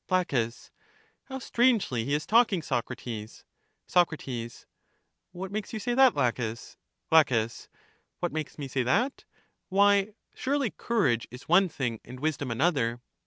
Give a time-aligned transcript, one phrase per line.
[0.09, 0.23] La,
[1.25, 3.45] How strangely he is talking, Socrates.
[3.85, 4.11] Soc,
[5.31, 6.15] What makes you say that.
[6.15, 6.75] Laches?
[7.11, 7.21] La,
[8.19, 9.25] What makes me say that?
[9.69, 12.99] Why, surely cour age is one thing, and wisdom another.